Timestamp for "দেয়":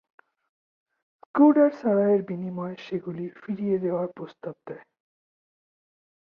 4.67-4.85